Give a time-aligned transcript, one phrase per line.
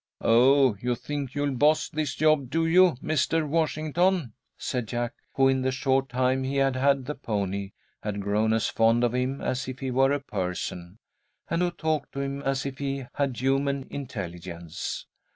[0.23, 3.47] "Oh, you think you'll boss this job, do you, Mr.
[3.47, 8.51] Washington?" said Jack, who, in the short time he had had the pony, had grown
[8.51, 10.97] as fond of him as if he were a person,
[11.51, 15.05] and who talked to him as if he had human intelligence.